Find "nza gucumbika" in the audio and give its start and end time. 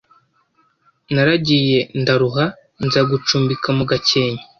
2.85-3.67